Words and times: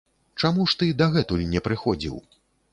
Чаму 0.43 0.65
ж 0.71 0.79
ты 0.79 0.89
дагэтуль 1.03 1.45
не 1.53 1.63
прыходзіў? 1.71 2.21